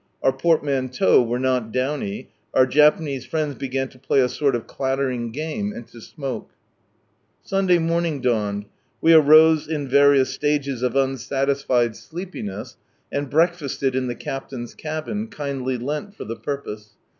[0.23, 5.29] Our portmanteaux were not downy; our Japanese friends began to play a sort of clattering
[5.31, 6.45] game, and to smoke.
[6.47, 8.65] io8 From Sunrise Land Sunday morning dawned.
[8.99, 12.77] We arose in various stages of unsatisfied sleepiness,
[13.11, 16.93] and breakfasted in the captain's cabin, kindly lent for the purpose.